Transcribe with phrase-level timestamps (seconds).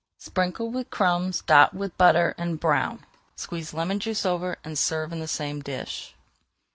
[0.17, 3.05] Sprinkle with crumbs, dot with butter, and brown.
[3.35, 6.15] Squeeze lemon juice over and serve in the same dish.